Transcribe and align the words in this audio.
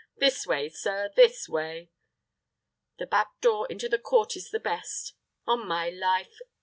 This 0.17 0.47
way, 0.47 0.67
sir 0.69 1.11
this 1.15 1.47
way. 1.47 1.91
The 2.97 3.05
back 3.05 3.39
door 3.39 3.67
into 3.69 3.87
the 3.87 3.99
court 3.99 4.35
is 4.35 4.49
the 4.49 4.59
best. 4.59 5.13
On 5.45 5.67
my 5.67 5.89
life! 5.91 6.39